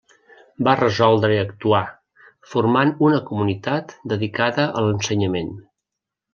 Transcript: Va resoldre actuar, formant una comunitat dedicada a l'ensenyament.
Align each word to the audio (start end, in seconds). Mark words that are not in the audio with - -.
Va 0.67 0.71
resoldre 0.79 1.35
actuar, 1.41 1.81
formant 2.55 2.95
una 3.09 3.21
comunitat 3.29 3.95
dedicada 4.15 4.69
a 4.81 4.85
l'ensenyament. 4.89 5.57